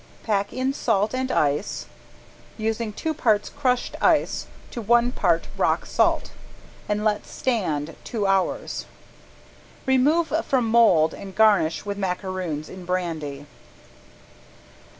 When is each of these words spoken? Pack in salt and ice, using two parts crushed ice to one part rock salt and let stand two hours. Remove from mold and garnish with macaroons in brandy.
Pack 0.23 0.51
in 0.51 0.73
salt 0.73 1.13
and 1.13 1.31
ice, 1.31 1.85
using 2.57 2.91
two 2.91 3.13
parts 3.13 3.49
crushed 3.49 3.95
ice 4.01 4.47
to 4.71 4.81
one 4.81 5.11
part 5.11 5.47
rock 5.59 5.85
salt 5.85 6.31
and 6.89 7.03
let 7.05 7.27
stand 7.27 7.95
two 8.03 8.25
hours. 8.25 8.87
Remove 9.85 10.33
from 10.43 10.65
mold 10.65 11.13
and 11.13 11.35
garnish 11.35 11.85
with 11.85 11.99
macaroons 11.99 12.67
in 12.67 12.83
brandy. 12.83 13.45